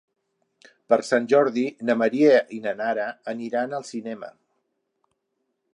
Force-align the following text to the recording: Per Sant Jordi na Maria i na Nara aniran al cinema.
Per 0.93 0.97
Sant 1.09 1.27
Jordi 1.33 1.65
na 1.89 1.97
Maria 2.03 2.39
i 2.59 2.61
na 2.65 2.75
Nara 2.81 3.07
aniran 3.35 3.77
al 3.81 3.87
cinema. 3.93 4.33